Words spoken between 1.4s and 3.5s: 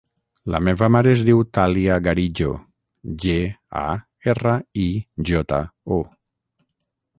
Thàlia Garijo: ge,